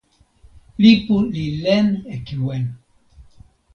lipu 0.81 1.15
li 1.33 1.45
len 1.63 1.87
e 2.13 2.15
kiwen. 2.25 2.65